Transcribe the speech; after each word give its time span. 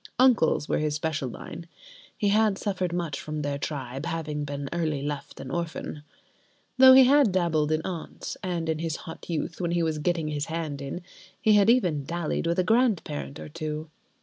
Uncles 0.17 0.67
were 0.67 0.79
his 0.79 0.95
special 0.95 1.29
line—(he 1.29 2.29
had 2.29 2.57
suffered 2.57 2.91
much 2.91 3.19
from 3.21 3.43
their 3.43 3.59
tribe, 3.59 4.07
having 4.07 4.43
been 4.43 4.67
early 4.73 5.03
left 5.03 5.39
an 5.39 5.51
orphan)—though 5.51 6.93
he 6.93 7.03
had 7.03 7.31
dabbled 7.31 7.71
in 7.71 7.83
aunts, 7.83 8.35
and 8.41 8.67
in 8.67 8.79
his 8.79 8.95
hot 9.05 9.29
youth, 9.29 9.61
when 9.61 9.69
he 9.73 9.83
was 9.83 9.99
getting 9.99 10.29
his 10.29 10.45
hand 10.45 10.81
in, 10.81 11.01
he 11.39 11.53
had 11.53 11.69
even 11.69 12.03
dallied 12.03 12.47
with 12.47 12.57
a 12.57 12.63
grand 12.63 13.03
parent 13.03 13.39
or 13.39 13.47
two. 13.49 13.91